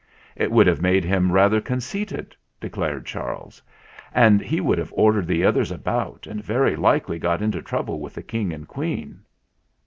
"It 0.35 0.51
would 0.51 0.65
have 0.65 0.81
made 0.81 1.03
him 1.05 1.31
rather 1.31 1.61
conceited," 1.61 2.35
declared 2.59 3.05
Charles. 3.05 3.61
"And 4.15 4.41
he 4.41 4.59
would 4.59 4.79
have 4.79 4.91
ordered 4.95 5.27
the 5.27 5.45
others 5.45 5.69
about 5.71 6.25
and 6.25 6.43
very 6.43 6.75
likely 6.75 7.19
got 7.19 7.39
into 7.43 7.61
trouble 7.61 7.99
with 7.99 8.15
the 8.15 8.23
King 8.23 8.51
and 8.51 8.67
Queen." 8.67 9.19